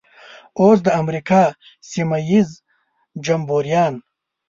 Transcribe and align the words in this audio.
اوس 0.59 0.77
د 0.85 0.87
امریکا 1.01 1.41
سیمه 1.91 2.19
ییز 2.29 2.49
جمبوریان. 3.25 3.93